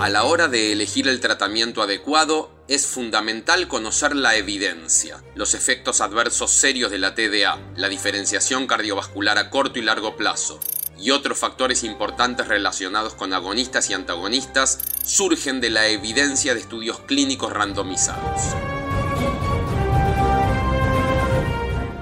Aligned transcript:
A 0.00 0.08
la 0.08 0.22
hora 0.22 0.46
de 0.46 0.70
elegir 0.70 1.08
el 1.08 1.18
tratamiento 1.18 1.82
adecuado, 1.82 2.52
es 2.68 2.86
fundamental 2.86 3.66
conocer 3.66 4.14
la 4.14 4.36
evidencia, 4.36 5.24
los 5.34 5.54
efectos 5.54 6.00
adversos 6.00 6.52
serios 6.52 6.92
de 6.92 6.98
la 6.98 7.16
TDA, 7.16 7.58
la 7.74 7.88
diferenciación 7.88 8.68
cardiovascular 8.68 9.38
a 9.38 9.50
corto 9.50 9.80
y 9.80 9.82
largo 9.82 10.16
plazo, 10.16 10.60
y 10.96 11.10
otros 11.10 11.38
factores 11.38 11.82
importantes 11.82 12.46
relacionados 12.46 13.14
con 13.14 13.32
agonistas 13.32 13.90
y 13.90 13.94
antagonistas 13.94 14.78
surgen 15.02 15.60
de 15.60 15.70
la 15.70 15.88
evidencia 15.88 16.54
de 16.54 16.60
estudios 16.60 17.00
clínicos 17.00 17.52
randomizados. 17.52 18.54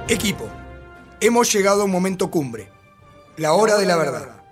Equipo, 0.07 0.51
hemos 1.21 1.51
llegado 1.51 1.81
a 1.81 1.85
un 1.87 1.93
momento 1.93 2.31
cumbre, 2.31 2.71
la 3.39 3.55
hora 3.55 3.79
de 3.79 3.87
la 3.87 3.97
verdad. 3.97 4.43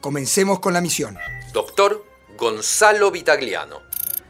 Comencemos 0.00 0.60
con 0.60 0.72
la 0.72 0.80
misión. 0.80 1.18
Doctor 1.52 2.07
Gonzalo 2.38 3.10
Vitagliano, 3.10 3.82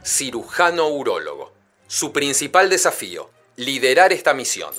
cirujano 0.02 0.88
urólogo. 0.88 1.52
Su 1.88 2.10
principal 2.10 2.70
desafío, 2.70 3.28
liderar 3.56 4.14
esta 4.14 4.32
misión. 4.32 4.72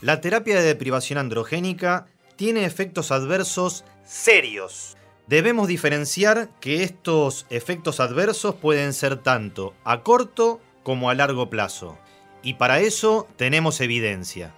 La 0.00 0.20
terapia 0.20 0.54
de 0.54 0.62
deprivación 0.62 1.18
androgénica 1.18 2.06
tiene 2.36 2.64
efectos 2.64 3.10
adversos 3.10 3.84
serios. 4.06 4.96
Debemos 5.26 5.66
diferenciar 5.66 6.48
que 6.60 6.84
estos 6.84 7.44
efectos 7.50 7.98
adversos 7.98 8.54
pueden 8.54 8.92
ser 8.92 9.16
tanto 9.16 9.74
a 9.82 10.04
corto 10.04 10.60
como 10.84 11.10
a 11.10 11.16
largo 11.16 11.50
plazo. 11.50 11.98
Y 12.44 12.54
para 12.54 12.78
eso 12.78 13.26
tenemos 13.36 13.80
evidencia. 13.80 14.54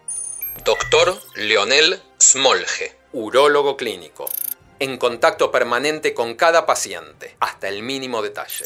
Doctor 0.67 1.19
Leonel 1.35 1.99
Smolge, 2.21 2.95
urólogo 3.15 3.79
clínico 3.79 4.27
en 4.81 4.97
contacto 4.97 5.53
permanente 5.53 6.15
con 6.15 6.35
cada 6.35 6.65
paciente, 6.65 7.37
hasta 7.39 7.69
el 7.69 7.83
mínimo 7.83 8.23
detalle. 8.23 8.65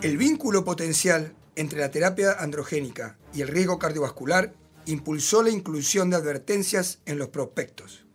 El 0.00 0.16
vínculo 0.16 0.64
potencial 0.64 1.34
entre 1.54 1.80
la 1.80 1.90
terapia 1.90 2.32
androgénica 2.32 3.18
y 3.34 3.42
el 3.42 3.48
riesgo 3.48 3.78
cardiovascular 3.78 4.54
impulsó 4.86 5.42
la 5.42 5.50
inclusión 5.50 6.08
de 6.08 6.16
advertencias 6.16 7.00
en 7.04 7.18
los 7.18 7.28
prospectos. 7.28 8.06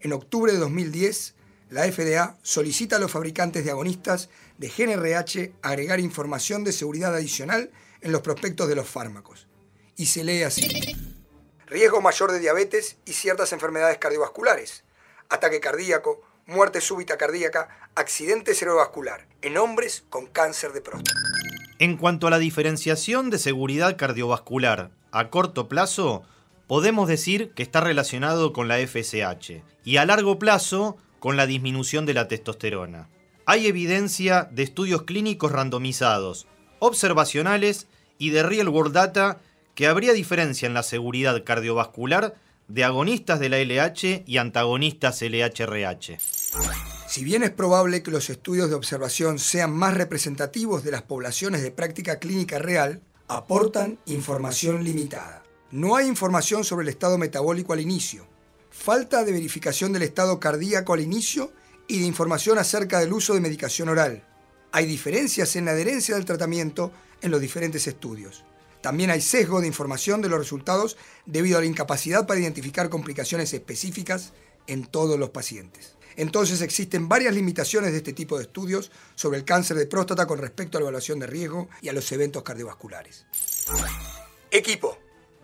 En 0.00 0.12
octubre 0.12 0.52
de 0.52 0.58
2010, 0.58 1.34
la 1.70 1.90
FDA 1.90 2.36
solicita 2.42 2.96
a 2.96 2.98
los 2.98 3.10
fabricantes 3.10 3.64
de 3.64 3.70
agonistas 3.70 4.28
de 4.58 4.68
GNRH 4.68 5.54
agregar 5.62 5.98
información 5.98 6.62
de 6.62 6.72
seguridad 6.72 7.14
adicional 7.14 7.70
en 8.02 8.12
los 8.12 8.20
prospectos 8.20 8.68
de 8.68 8.76
los 8.76 8.86
fármacos. 8.86 9.48
Y 9.96 10.06
se 10.06 10.24
lee 10.24 10.42
así 10.42 10.68
riesgo 11.66 12.00
mayor 12.00 12.32
de 12.32 12.40
diabetes 12.40 12.98
y 13.04 13.12
ciertas 13.12 13.52
enfermedades 13.52 13.98
cardiovasculares, 13.98 14.84
ataque 15.28 15.60
cardíaco, 15.60 16.22
muerte 16.46 16.80
súbita 16.80 17.16
cardíaca, 17.16 17.68
accidente 17.94 18.54
cerebrovascular, 18.54 19.26
en 19.42 19.56
hombres 19.56 20.04
con 20.10 20.26
cáncer 20.26 20.72
de 20.72 20.80
próstata. 20.80 21.18
En 21.78 21.96
cuanto 21.96 22.26
a 22.26 22.30
la 22.30 22.38
diferenciación 22.38 23.30
de 23.30 23.38
seguridad 23.38 23.96
cardiovascular 23.96 24.90
a 25.10 25.30
corto 25.30 25.68
plazo, 25.68 26.22
podemos 26.66 27.08
decir 27.08 27.52
que 27.54 27.62
está 27.62 27.80
relacionado 27.80 28.52
con 28.52 28.68
la 28.68 28.78
FSH 28.78 29.62
y 29.84 29.96
a 29.96 30.06
largo 30.06 30.38
plazo 30.38 30.96
con 31.18 31.36
la 31.36 31.46
disminución 31.46 32.06
de 32.06 32.14
la 32.14 32.28
testosterona. 32.28 33.08
Hay 33.46 33.66
evidencia 33.66 34.48
de 34.50 34.62
estudios 34.62 35.02
clínicos 35.02 35.52
randomizados, 35.52 36.46
observacionales 36.78 37.88
y 38.18 38.30
de 38.30 38.42
real 38.42 38.68
world 38.68 38.94
data 38.94 39.40
que 39.74 39.86
habría 39.86 40.12
diferencia 40.12 40.66
en 40.66 40.74
la 40.74 40.82
seguridad 40.82 41.42
cardiovascular 41.44 42.34
de 42.68 42.84
agonistas 42.84 43.40
de 43.40 43.48
la 43.48 43.58
LH 43.58 44.24
y 44.26 44.38
antagonistas 44.38 45.20
LHRH. 45.20 46.18
Si 47.08 47.24
bien 47.24 47.42
es 47.42 47.50
probable 47.50 48.02
que 48.02 48.10
los 48.10 48.30
estudios 48.30 48.68
de 48.70 48.74
observación 48.74 49.38
sean 49.38 49.72
más 49.72 49.94
representativos 49.94 50.82
de 50.82 50.90
las 50.90 51.02
poblaciones 51.02 51.62
de 51.62 51.70
práctica 51.70 52.18
clínica 52.18 52.58
real, 52.58 53.02
aportan 53.28 53.98
información 54.06 54.84
limitada. 54.84 55.42
No 55.70 55.96
hay 55.96 56.06
información 56.06 56.64
sobre 56.64 56.84
el 56.84 56.88
estado 56.88 57.18
metabólico 57.18 57.72
al 57.72 57.80
inicio, 57.80 58.26
falta 58.70 59.24
de 59.24 59.32
verificación 59.32 59.92
del 59.92 60.02
estado 60.02 60.40
cardíaco 60.40 60.94
al 60.94 61.00
inicio 61.00 61.52
y 61.86 62.00
de 62.00 62.06
información 62.06 62.58
acerca 62.58 63.00
del 63.00 63.12
uso 63.12 63.34
de 63.34 63.40
medicación 63.40 63.88
oral. 63.88 64.24
Hay 64.72 64.86
diferencias 64.86 65.54
en 65.56 65.66
la 65.66 65.72
adherencia 65.72 66.14
del 66.14 66.24
tratamiento 66.24 66.90
en 67.20 67.30
los 67.30 67.40
diferentes 67.40 67.86
estudios. 67.86 68.44
También 68.84 69.08
hay 69.08 69.22
sesgo 69.22 69.62
de 69.62 69.66
información 69.66 70.20
de 70.20 70.28
los 70.28 70.38
resultados 70.38 70.98
debido 71.24 71.56
a 71.56 71.62
la 71.62 71.66
incapacidad 71.66 72.26
para 72.26 72.38
identificar 72.38 72.90
complicaciones 72.90 73.54
específicas 73.54 74.34
en 74.66 74.84
todos 74.84 75.18
los 75.18 75.30
pacientes. 75.30 75.96
Entonces 76.16 76.60
existen 76.60 77.08
varias 77.08 77.34
limitaciones 77.34 77.92
de 77.92 77.96
este 77.96 78.12
tipo 78.12 78.36
de 78.36 78.42
estudios 78.42 78.92
sobre 79.14 79.38
el 79.38 79.46
cáncer 79.46 79.78
de 79.78 79.86
próstata 79.86 80.26
con 80.26 80.38
respecto 80.38 80.76
a 80.76 80.82
la 80.82 80.84
evaluación 80.84 81.18
de 81.18 81.26
riesgo 81.26 81.70
y 81.80 81.88
a 81.88 81.94
los 81.94 82.12
eventos 82.12 82.42
cardiovasculares. 82.42 83.24
Equipo, 84.50 84.98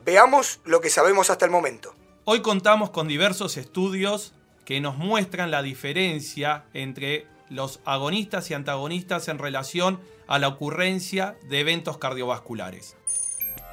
veamos 0.05 0.61
lo 0.67 0.83
que 0.83 0.91
sabemos 0.91 1.31
hasta 1.31 1.47
el 1.47 1.51
momento. 1.51 1.97
Hoy 2.27 2.43
contamos 2.43 2.91
con 2.91 3.09
diversos 3.09 3.57
estudios 3.57 4.35
que 4.67 4.83
nos 4.83 4.99
muestran 4.99 5.51
la 5.51 5.63
diferencia 5.63 6.67
entre 6.75 7.27
los 7.49 7.81
agonistas 7.87 8.51
y 8.51 8.55
antagonistas 8.55 9.29
en 9.29 9.39
relación 9.39 9.99
a 10.29 10.39
la 10.39 10.49
ocurrencia 10.49 11.39
de 11.49 11.61
eventos 11.61 11.97
cardiovasculares. 11.97 12.97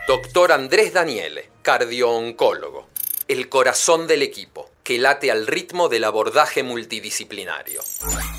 Doctor 0.07 0.53
Andrés 0.53 0.94
Daniele, 0.94 1.50
cardiooncólogo, 1.62 2.88
el 3.28 3.50
corazón 3.50 4.07
del 4.07 4.22
equipo, 4.22 4.72
que 4.81 5.00
late 5.00 5.31
al 5.31 5.45
ritmo 5.45 5.90
del 5.90 6.06
abordaje 6.06 6.63
multidisciplinario. 6.63 7.81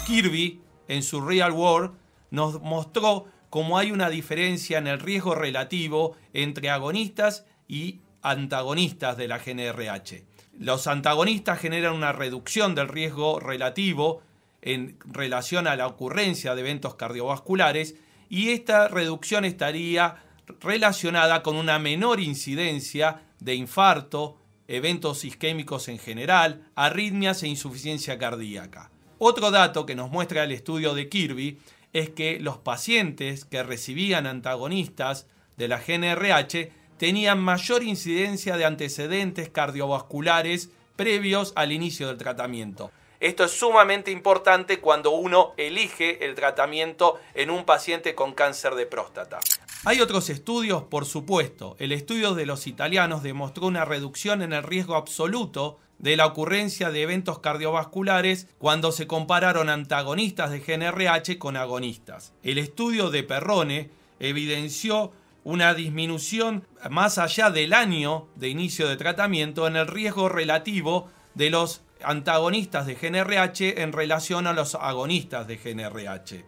Kirby, 0.06 0.62
en 0.88 1.02
su 1.02 1.20
Real 1.20 1.52
World, 1.52 1.90
nos 2.30 2.62
mostró 2.62 3.26
cómo 3.50 3.76
hay 3.76 3.92
una 3.92 4.08
diferencia 4.08 4.78
en 4.78 4.86
el 4.86 4.98
riesgo 4.98 5.34
relativo 5.34 6.16
entre 6.32 6.70
agonistas 6.70 7.44
y 7.68 8.00
antagonistas 8.22 9.18
de 9.18 9.28
la 9.28 9.36
GNRH. 9.36 10.24
Los 10.58 10.86
antagonistas 10.86 11.60
generan 11.60 11.92
una 11.92 12.12
reducción 12.12 12.74
del 12.74 12.88
riesgo 12.88 13.40
relativo 13.40 14.22
en 14.62 14.98
relación 15.04 15.66
a 15.66 15.76
la 15.76 15.86
ocurrencia 15.86 16.54
de 16.54 16.62
eventos 16.62 16.94
cardiovasculares 16.94 17.94
y 18.30 18.52
esta 18.52 18.88
reducción 18.88 19.44
estaría 19.44 20.24
relacionada 20.60 21.42
con 21.42 21.56
una 21.56 21.78
menor 21.78 22.20
incidencia 22.20 23.22
de 23.40 23.54
infarto, 23.54 24.38
eventos 24.66 25.24
isquémicos 25.24 25.88
en 25.88 25.98
general, 25.98 26.68
arritmias 26.74 27.42
e 27.42 27.48
insuficiencia 27.48 28.18
cardíaca. 28.18 28.90
Otro 29.18 29.50
dato 29.50 29.86
que 29.86 29.96
nos 29.96 30.10
muestra 30.10 30.44
el 30.44 30.52
estudio 30.52 30.94
de 30.94 31.08
Kirby 31.08 31.58
es 31.92 32.10
que 32.10 32.38
los 32.40 32.58
pacientes 32.58 33.44
que 33.44 33.62
recibían 33.62 34.26
antagonistas 34.26 35.26
de 35.56 35.68
la 35.68 35.80
GNRH 35.80 36.70
tenían 36.98 37.40
mayor 37.40 37.82
incidencia 37.82 38.56
de 38.56 38.64
antecedentes 38.64 39.48
cardiovasculares 39.48 40.70
previos 40.96 41.52
al 41.56 41.72
inicio 41.72 42.08
del 42.08 42.18
tratamiento. 42.18 42.90
Esto 43.20 43.44
es 43.44 43.50
sumamente 43.50 44.12
importante 44.12 44.78
cuando 44.78 45.10
uno 45.10 45.52
elige 45.56 46.24
el 46.24 46.36
tratamiento 46.36 47.18
en 47.34 47.50
un 47.50 47.64
paciente 47.64 48.14
con 48.14 48.32
cáncer 48.32 48.76
de 48.76 48.86
próstata. 48.86 49.40
Hay 49.84 50.00
otros 50.00 50.30
estudios, 50.30 50.84
por 50.84 51.04
supuesto. 51.04 51.74
El 51.80 51.90
estudio 51.90 52.34
de 52.34 52.46
los 52.46 52.68
italianos 52.68 53.24
demostró 53.24 53.66
una 53.66 53.84
reducción 53.84 54.42
en 54.42 54.52
el 54.52 54.62
riesgo 54.62 54.94
absoluto 54.94 55.78
de 55.98 56.16
la 56.16 56.26
ocurrencia 56.26 56.90
de 56.90 57.02
eventos 57.02 57.40
cardiovasculares 57.40 58.46
cuando 58.58 58.92
se 58.92 59.08
compararon 59.08 59.68
antagonistas 59.68 60.52
de 60.52 60.60
GNRH 60.60 61.38
con 61.38 61.56
agonistas. 61.56 62.32
El 62.44 62.58
estudio 62.58 63.10
de 63.10 63.24
Perrone 63.24 63.90
evidenció 64.20 65.10
una 65.42 65.74
disminución 65.74 66.64
más 66.88 67.18
allá 67.18 67.50
del 67.50 67.72
año 67.72 68.28
de 68.36 68.48
inicio 68.48 68.86
de 68.88 68.96
tratamiento 68.96 69.66
en 69.66 69.74
el 69.74 69.88
riesgo 69.88 70.28
relativo 70.28 71.08
de 71.34 71.50
los 71.50 71.82
antagonistas 72.02 72.86
de 72.86 72.94
GNRH 72.94 73.82
en 73.82 73.92
relación 73.92 74.46
a 74.46 74.52
los 74.52 74.74
agonistas 74.74 75.46
de 75.46 75.56
GNRH. 75.56 76.44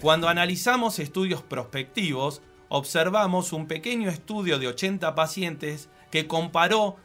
Cuando 0.00 0.28
analizamos 0.28 0.98
estudios 0.98 1.42
prospectivos, 1.42 2.42
observamos 2.68 3.52
un 3.52 3.66
pequeño 3.66 4.10
estudio 4.10 4.58
de 4.58 4.68
80 4.68 5.14
pacientes 5.14 5.88
que 6.10 6.26
comparó 6.26 6.96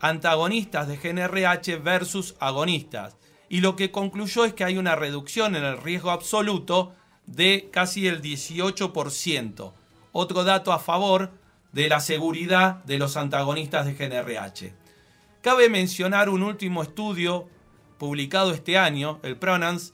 antagonistas 0.00 0.88
de 0.88 0.96
GNRH 0.96 1.76
versus 1.82 2.34
agonistas 2.38 3.16
y 3.48 3.60
lo 3.60 3.76
que 3.76 3.90
concluyó 3.90 4.44
es 4.44 4.54
que 4.54 4.64
hay 4.64 4.78
una 4.78 4.96
reducción 4.96 5.54
en 5.56 5.64
el 5.64 5.78
riesgo 5.78 6.10
absoluto 6.10 6.92
de 7.26 7.68
casi 7.72 8.06
el 8.06 8.22
18%. 8.22 9.72
Otro 10.12 10.44
dato 10.44 10.72
a 10.72 10.78
favor 10.78 11.32
de 11.72 11.88
la 11.88 12.00
seguridad 12.00 12.84
de 12.84 12.98
los 12.98 13.16
antagonistas 13.16 13.86
de 13.86 13.94
GNRH. 13.94 14.83
Cabe 15.44 15.68
mencionar 15.68 16.30
un 16.30 16.42
último 16.42 16.82
estudio 16.82 17.46
publicado 17.98 18.54
este 18.54 18.78
año, 18.78 19.20
el 19.22 19.36
Pronans, 19.36 19.92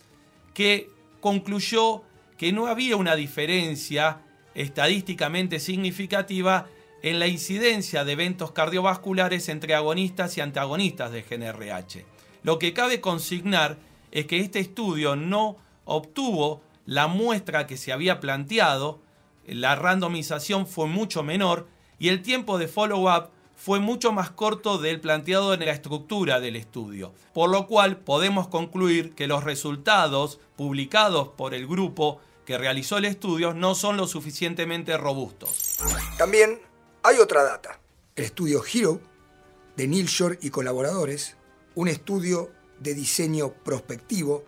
que 0.54 0.88
concluyó 1.18 2.04
que 2.38 2.52
no 2.52 2.68
había 2.68 2.94
una 2.94 3.16
diferencia 3.16 4.20
estadísticamente 4.54 5.58
significativa 5.58 6.68
en 7.02 7.18
la 7.18 7.26
incidencia 7.26 8.04
de 8.04 8.12
eventos 8.12 8.52
cardiovasculares 8.52 9.48
entre 9.48 9.74
agonistas 9.74 10.38
y 10.38 10.40
antagonistas 10.40 11.10
de 11.10 11.22
GNRH. 11.22 12.04
Lo 12.44 12.60
que 12.60 12.72
cabe 12.72 13.00
consignar 13.00 13.76
es 14.12 14.26
que 14.26 14.38
este 14.38 14.60
estudio 14.60 15.16
no 15.16 15.56
obtuvo 15.84 16.62
la 16.86 17.08
muestra 17.08 17.66
que 17.66 17.76
se 17.76 17.92
había 17.92 18.20
planteado, 18.20 19.00
la 19.48 19.74
randomización 19.74 20.68
fue 20.68 20.86
mucho 20.86 21.24
menor 21.24 21.66
y 21.98 22.06
el 22.06 22.22
tiempo 22.22 22.56
de 22.56 22.68
follow-up 22.68 23.30
fue 23.62 23.78
mucho 23.78 24.10
más 24.10 24.30
corto 24.30 24.78
del 24.78 25.02
planteado 25.02 25.52
en 25.52 25.60
la 25.60 25.72
estructura 25.72 26.40
del 26.40 26.56
estudio, 26.56 27.12
por 27.34 27.50
lo 27.50 27.66
cual 27.66 27.98
podemos 27.98 28.48
concluir 28.48 29.14
que 29.14 29.26
los 29.26 29.44
resultados 29.44 30.40
publicados 30.56 31.28
por 31.28 31.52
el 31.52 31.66
grupo 31.66 32.22
que 32.46 32.56
realizó 32.56 32.96
el 32.96 33.04
estudio 33.04 33.52
no 33.52 33.74
son 33.74 33.98
lo 33.98 34.06
suficientemente 34.06 34.96
robustos. 34.96 35.76
También 36.16 36.58
hay 37.02 37.18
otra 37.18 37.42
data. 37.42 37.78
El 38.16 38.24
estudio 38.24 38.62
HERO 38.64 38.98
de 39.76 39.86
Neil 39.86 40.06
Shore 40.06 40.38
y 40.40 40.48
colaboradores, 40.48 41.36
un 41.74 41.88
estudio 41.88 42.50
de 42.78 42.94
diseño 42.94 43.52
prospectivo 43.52 44.42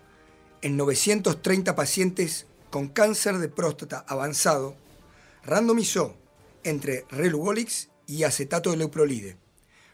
en 0.62 0.79
930 0.79 1.76
pacientes 1.76 2.47
con 2.70 2.88
cáncer 2.88 3.37
de 3.37 3.50
próstata 3.50 4.06
avanzado, 4.09 4.75
randomizó 5.44 6.17
entre 6.64 7.05
relugolix 7.11 7.92
y 8.06 8.25
acetato 8.25 8.70
de 8.70 8.76
leuprolide. 8.76 9.37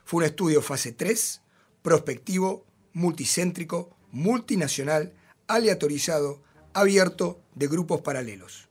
Fue 0.05 0.19
un 0.19 0.25
estudio 0.25 0.63
fase 0.63 0.93
3, 0.93 1.43
prospectivo, 1.83 2.65
multicéntrico, 2.93 3.97
multinacional, 4.11 5.13
aleatorizado, 5.47 6.43
abierto 6.73 7.41
de 7.55 7.69
grupos 7.69 8.01
paralelos. 8.01 8.69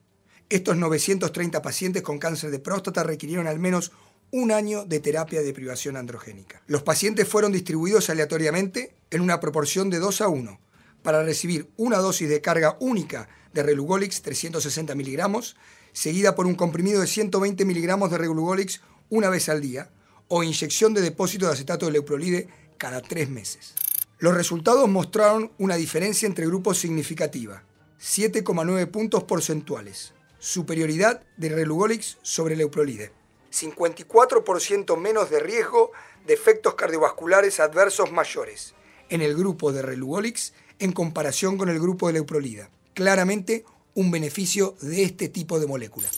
Estos 0.49 0.77
930 0.77 1.61
pacientes 1.61 2.03
con 2.03 2.19
cáncer 2.19 2.51
de 2.51 2.59
próstata 2.59 3.03
requirieron 3.03 3.47
al 3.47 3.59
menos 3.59 3.91
un 4.31 4.51
año 4.51 4.85
de 4.85 4.99
terapia 4.99 5.41
de 5.41 5.53
privación 5.53 5.97
androgénica. 5.97 6.61
Los 6.67 6.83
pacientes 6.83 7.27
fueron 7.27 7.51
distribuidos 7.51 8.09
aleatoriamente 8.09 8.95
en 9.11 9.21
una 9.21 9.39
proporción 9.39 9.89
de 9.89 9.99
2 9.99 10.21
a 10.21 10.27
1 10.27 10.59
para 11.01 11.23
recibir 11.23 11.69
una 11.77 11.97
dosis 11.97 12.29
de 12.29 12.41
carga 12.41 12.77
única 12.79 13.29
de 13.53 13.63
Relugolix 13.63 14.21
360 14.21 14.95
miligramos, 14.95 15.55
seguida 15.93 16.35
por 16.35 16.45
un 16.45 16.55
comprimido 16.55 17.01
de 17.01 17.07
120 17.07 17.63
miligramos 17.65 18.11
de 18.11 18.17
Relugolix 18.17 18.81
una 19.09 19.30
vez 19.30 19.50
al 19.50 19.62
día, 19.62 19.89
o 20.27 20.44
inyección 20.44 20.94
de 20.94 21.01
depósito 21.01 21.45
de 21.45 21.54
acetato 21.54 21.86
de 21.86 21.94
leuprolide 21.94 22.48
cada 22.77 23.01
tres 23.01 23.30
meses. 23.30 23.74
Los 24.19 24.36
resultados 24.36 24.89
mostraron 24.89 25.51
una 25.57 25.75
diferencia 25.75 26.25
entre 26.25 26.45
grupos 26.45 26.80
significativa, 26.80 27.63
7,9 28.00 28.88
puntos 28.88 29.24
porcentuales, 29.24 30.13
superioridad 30.39 31.24
de 31.38 31.50
Relugolix 31.50 32.18
sobre 32.21 32.56
leuprolide, 32.56 33.12
54% 33.51 34.98
menos 34.98 35.30
de 35.30 35.39
riesgo 35.39 35.92
de 36.25 36.33
efectos 36.33 36.75
cardiovasculares 36.75 37.59
adversos 37.59 38.12
mayores 38.12 38.74
en 39.09 39.21
el 39.21 39.36
grupo 39.36 39.71
de 39.71 39.81
Relugolix 39.81 40.54
en 40.80 40.92
comparación 40.92 41.57
con 41.57 41.69
el 41.69 41.80
grupo 41.80 42.07
de 42.07 42.13
leuprolida. 42.13 42.69
Claramente 42.94 43.65
un 43.95 44.12
beneficio 44.12 44.75
de 44.81 45.04
este 45.04 45.30
tipo 45.30 45.59
de 45.59 45.68
molécula. 45.68 46.09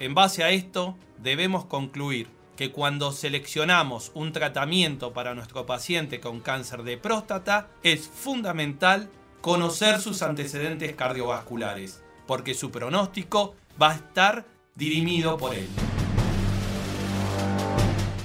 En 0.00 0.12
base 0.12 0.42
a 0.42 0.50
esto, 0.50 0.96
debemos 1.18 1.66
concluir 1.66 2.28
que 2.56 2.72
cuando 2.72 3.12
seleccionamos 3.12 4.10
un 4.14 4.32
tratamiento 4.32 5.12
para 5.12 5.34
nuestro 5.34 5.66
paciente 5.66 6.18
con 6.18 6.40
cáncer 6.40 6.82
de 6.82 6.96
próstata, 6.96 7.68
es 7.84 8.08
fundamental 8.08 9.08
conocer 9.40 10.00
sus 10.00 10.22
antecedentes 10.22 10.94
cardiovasculares, 10.96 12.02
porque 12.26 12.54
su 12.54 12.72
pronóstico 12.72 13.54
va 13.80 13.92
a 13.92 13.94
estar 13.94 14.44
dirimido 14.74 15.36
por 15.36 15.54
él. 15.54 15.68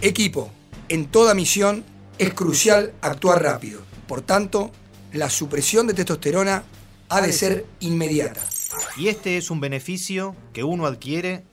Equipo, 0.02 0.50
en 0.88 1.06
toda 1.08 1.36
misión 1.36 1.84
es 2.18 2.34
crucial 2.34 2.94
actuar 3.02 3.44
rápido. 3.44 3.82
Por 4.08 4.22
tanto, 4.22 4.72
la 5.14 5.30
supresión 5.30 5.86
de 5.86 5.94
testosterona 5.94 6.64
ha 7.10 7.22
de 7.22 7.32
ser 7.32 7.66
inmediata. 7.80 8.42
Y 8.98 9.08
este 9.08 9.38
es 9.38 9.52
un 9.52 9.60
beneficio 9.60 10.36
que 10.54 10.64
uno 10.64 10.86
adquiere 10.86 11.44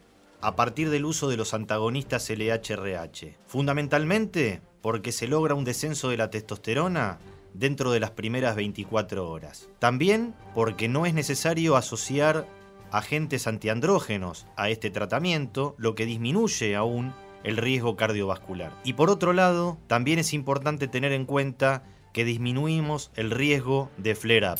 a 0.40 0.56
partir 0.56 0.90
del 0.90 1.04
uso 1.04 1.28
de 1.28 1.36
los 1.36 1.54
antagonistas 1.54 2.30
LHRH. 2.30 3.36
Fundamentalmente 3.46 4.60
porque 4.82 5.12
se 5.12 5.26
logra 5.28 5.54
un 5.54 5.64
descenso 5.64 6.10
de 6.10 6.16
la 6.16 6.30
testosterona 6.30 7.18
dentro 7.54 7.90
de 7.90 8.00
las 8.00 8.10
primeras 8.10 8.56
24 8.56 9.28
horas. 9.28 9.68
También 9.78 10.34
porque 10.54 10.88
no 10.88 11.06
es 11.06 11.14
necesario 11.14 11.76
asociar 11.76 12.46
agentes 12.90 13.46
antiandrógenos 13.46 14.46
a 14.56 14.70
este 14.70 14.90
tratamiento, 14.90 15.74
lo 15.78 15.94
que 15.94 16.06
disminuye 16.06 16.76
aún 16.76 17.12
el 17.42 17.56
riesgo 17.56 17.96
cardiovascular. 17.96 18.72
Y 18.84 18.94
por 18.94 19.10
otro 19.10 19.32
lado, 19.32 19.78
también 19.86 20.18
es 20.18 20.32
importante 20.32 20.88
tener 20.88 21.12
en 21.12 21.26
cuenta 21.26 21.84
que 22.12 22.24
disminuimos 22.24 23.10
el 23.14 23.30
riesgo 23.30 23.90
de 23.96 24.14
flare-up. 24.14 24.58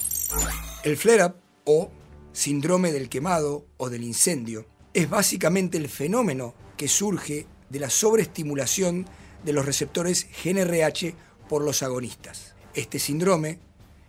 El 0.85 0.97
flare-up 0.97 1.37
o 1.65 1.91
síndrome 2.33 2.93
del 2.93 3.09
quemado 3.09 3.65
o 3.77 3.89
del 3.89 4.05
incendio 4.05 4.67
es 4.97 5.11
básicamente 5.11 5.77
el 5.77 5.91
fenómeno 5.91 6.55
que 6.79 6.89
surge 6.89 7.45
de 7.69 7.81
la 7.81 7.91
sobreestimulación 7.91 9.07
de 9.45 9.53
los 9.53 9.67
receptores 9.67 10.27
GNRH 10.43 11.13
por 11.51 11.63
los 11.63 11.83
agonistas. 11.83 12.55
Este 12.73 12.99
síndrome 12.99 13.59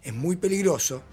es 0.02 0.14
muy 0.14 0.38
peligroso, 0.38 1.04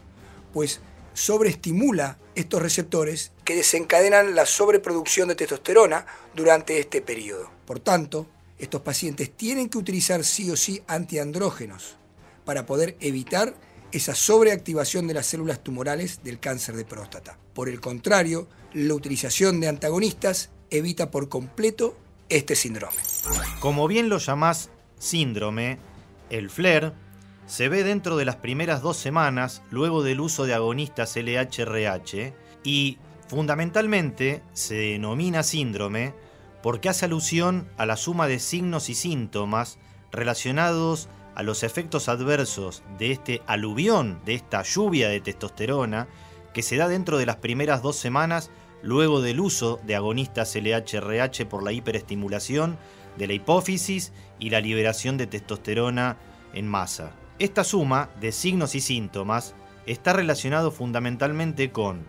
pues 0.52 0.78
sobreestimula 1.12 2.18
estos 2.36 2.62
receptores 2.62 3.32
que 3.44 3.56
desencadenan 3.56 4.36
la 4.36 4.46
sobreproducción 4.46 5.26
de 5.26 5.34
testosterona 5.34 6.06
durante 6.36 6.78
este 6.78 7.02
periodo. 7.02 7.50
Por 7.66 7.80
tanto, 7.80 8.28
estos 8.60 8.80
pacientes 8.82 9.36
tienen 9.36 9.68
que 9.68 9.78
utilizar 9.78 10.22
sí 10.22 10.52
o 10.52 10.56
sí 10.56 10.84
antiandrógenos 10.86 11.96
para 12.44 12.64
poder 12.64 12.96
evitar 13.00 13.56
esa 13.94 14.14
sobreactivación 14.14 15.06
de 15.06 15.14
las 15.14 15.26
células 15.26 15.62
tumorales 15.62 16.20
del 16.24 16.40
cáncer 16.40 16.74
de 16.74 16.84
próstata. 16.84 17.38
Por 17.54 17.68
el 17.68 17.80
contrario, 17.80 18.48
la 18.72 18.92
utilización 18.92 19.60
de 19.60 19.68
antagonistas 19.68 20.50
evita 20.70 21.12
por 21.12 21.28
completo 21.28 21.96
este 22.28 22.56
síndrome. 22.56 22.96
Como 23.60 23.86
bien 23.86 24.08
lo 24.08 24.18
llamás 24.18 24.70
síndrome, 24.98 25.78
el 26.28 26.50
FLAIR 26.50 26.92
se 27.46 27.68
ve 27.68 27.84
dentro 27.84 28.16
de 28.16 28.24
las 28.24 28.36
primeras 28.36 28.82
dos 28.82 28.96
semanas 28.96 29.62
luego 29.70 30.02
del 30.02 30.20
uso 30.20 30.44
de 30.44 30.54
agonistas 30.54 31.14
LHRH 31.16 32.34
y 32.64 32.98
fundamentalmente 33.28 34.42
se 34.54 34.74
denomina 34.74 35.44
síndrome 35.44 36.14
porque 36.64 36.88
hace 36.88 37.04
alusión 37.04 37.68
a 37.76 37.86
la 37.86 37.96
suma 37.96 38.26
de 38.26 38.40
signos 38.40 38.88
y 38.88 38.94
síntomas 38.94 39.78
relacionados 40.10 41.08
a 41.34 41.42
los 41.42 41.62
efectos 41.62 42.08
adversos 42.08 42.82
de 42.98 43.12
este 43.12 43.42
aluvión, 43.46 44.20
de 44.24 44.34
esta 44.34 44.62
lluvia 44.62 45.08
de 45.08 45.20
testosterona, 45.20 46.08
que 46.52 46.62
se 46.62 46.76
da 46.76 46.88
dentro 46.88 47.18
de 47.18 47.26
las 47.26 47.36
primeras 47.36 47.82
dos 47.82 47.96
semanas 47.96 48.50
luego 48.82 49.20
del 49.20 49.40
uso 49.40 49.80
de 49.84 49.96
agonistas 49.96 50.54
LHRH 50.54 51.46
por 51.46 51.62
la 51.62 51.72
hiperestimulación 51.72 52.78
de 53.16 53.26
la 53.26 53.32
hipófisis 53.32 54.12
y 54.38 54.50
la 54.50 54.60
liberación 54.60 55.16
de 55.16 55.26
testosterona 55.26 56.16
en 56.52 56.68
masa. 56.68 57.12
Esta 57.38 57.64
suma 57.64 58.10
de 58.20 58.30
signos 58.30 58.74
y 58.74 58.80
síntomas 58.80 59.54
está 59.86 60.12
relacionado 60.12 60.70
fundamentalmente 60.70 61.72
con 61.72 62.04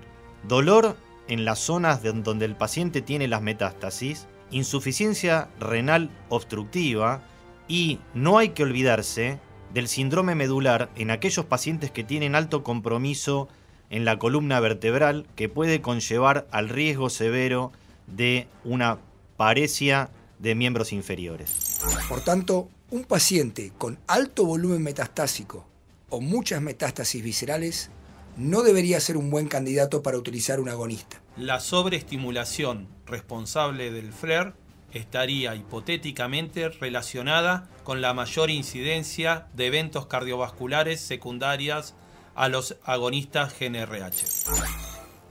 dolor 0.48 0.98
en 1.28 1.46
las 1.46 1.60
zonas 1.60 2.02
donde 2.04 2.46
el 2.46 2.56
paciente 2.56 3.02
tiene 3.02 3.28
las 3.28 3.42
metástasis, 3.42 4.28
insuficiencia 4.52 5.50
renal 5.60 6.12
obstructiva, 6.30 7.24
y 7.68 8.00
no 8.14 8.38
hay 8.38 8.50
que 8.50 8.64
olvidarse 8.64 9.40
del 9.74 9.88
síndrome 9.88 10.36
medular 10.36 10.90
en 10.96 11.12
aquellos 11.12 11.46
pacientes 11.46 11.92
que 11.92 12.04
tienen 12.04 12.36
alto 12.36 12.64
compromiso 12.64 13.48
en 13.90 14.06
la 14.06 14.18
columna 14.18 14.60
vertebral 14.60 15.28
que 15.36 15.50
puede 15.50 15.82
conllevar 15.82 16.48
al 16.52 16.70
riesgo 16.70 17.10
severo 17.10 17.72
de 18.08 18.48
una 18.64 19.00
paresia 19.38 20.10
de 20.40 20.56
miembros 20.56 20.94
inferiores. 20.94 21.82
Por 22.08 22.22
tanto, 22.22 22.70
un 22.92 23.04
paciente 23.04 23.74
con 23.78 24.00
alto 24.08 24.46
volumen 24.46 24.84
metastásico 24.84 25.68
o 26.10 26.22
muchas 26.22 26.62
metástasis 26.62 27.24
viscerales 27.24 27.90
no 28.38 28.64
debería 28.64 29.00
ser 29.00 29.18
un 29.18 29.30
buen 29.30 29.48
candidato 29.48 30.04
para 30.04 30.18
utilizar 30.18 30.60
un 30.60 30.70
agonista. 30.70 31.22
La 31.38 31.60
sobreestimulación 31.60 32.88
responsable 33.06 33.92
del 33.92 34.12
FLAIR 34.12 34.54
estaría 34.96 35.54
hipotéticamente 35.56 36.70
relacionada 36.70 37.70
con 37.84 38.02
la 38.02 38.14
mayor 38.14 38.50
incidencia 38.50 39.48
de 39.54 39.68
eventos 39.68 40.08
cardiovasculares 40.08 41.02
secundarias 41.02 41.96
a 42.34 42.48
los 42.48 42.78
agonistas 42.86 43.54
GNRH. 43.60 44.26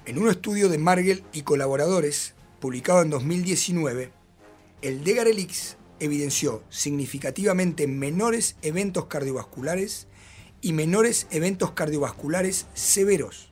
En 0.05 0.19
un 0.19 0.29
estudio 0.29 0.69
de 0.69 0.77
Margel 0.77 1.25
y 1.33 1.43
colaboradores, 1.43 2.35
publicado 2.61 3.01
en 3.03 3.11
2019, 3.11 4.13
el 4.83 5.03
Degarelix 5.03 5.79
evidenció 5.99 6.63
significativamente 6.69 7.87
menores 7.87 8.57
eventos 8.61 9.07
cardiovasculares 9.07 10.09
y 10.61 10.75
menores 10.75 11.27
eventos 11.31 11.71
cardiovasculares 11.71 12.67
severos, 12.75 13.51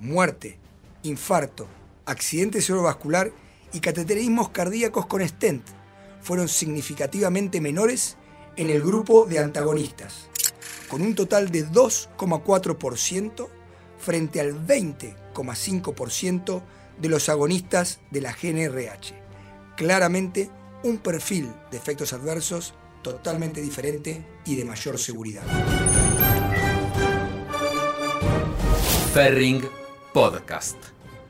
muerte, 0.00 0.58
infarto, 1.04 1.68
accidente 2.04 2.60
cerebrovascular 2.62 3.30
y 3.72 3.80
cateterismos 3.80 4.50
cardíacos 4.50 5.06
con 5.06 5.26
stent 5.26 5.66
fueron 6.20 6.48
significativamente 6.48 7.60
menores 7.60 8.16
en 8.56 8.70
el 8.70 8.82
grupo 8.82 9.26
de 9.26 9.38
antagonistas, 9.38 10.28
con 10.88 11.02
un 11.02 11.14
total 11.14 11.50
de 11.50 11.66
2,4% 11.66 13.48
frente 13.98 14.40
al 14.40 14.66
20,5% 14.66 16.62
de 17.00 17.08
los 17.08 17.28
agonistas 17.28 18.00
de 18.10 18.20
la 18.20 18.32
GNRH. 18.32 19.14
Claramente 19.76 20.50
un 20.82 20.98
perfil 20.98 21.52
de 21.70 21.76
efectos 21.76 22.12
adversos 22.12 22.74
totalmente 23.02 23.60
diferente 23.60 24.26
y 24.44 24.56
de 24.56 24.64
mayor 24.64 24.98
seguridad. 24.98 25.42
Ferring 29.14 29.62
Podcast, 30.12 30.76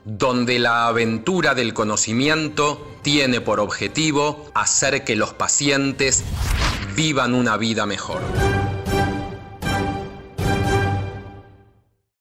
donde 0.05 0.59
la 0.59 0.87
aventura 0.87 1.53
del 1.55 1.73
conocimiento 1.73 2.87
tiene 3.01 3.41
por 3.41 3.59
objetivo 3.59 4.49
hacer 4.53 5.03
que 5.03 5.15
los 5.15 5.33
pacientes 5.33 6.23
vivan 6.95 7.33
una 7.33 7.57
vida 7.57 7.85
mejor. 7.85 8.21